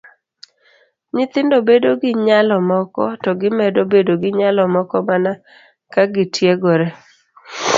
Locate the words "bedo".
1.69-1.89, 3.91-4.13